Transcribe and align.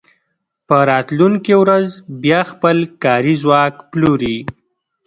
په 0.67 0.77
راتلونکې 0.91 1.53
ورځ 1.63 1.87
بیا 2.23 2.41
خپل 2.51 2.77
کاري 3.03 3.33
ځواک 3.43 3.75
پلوري 3.91 4.37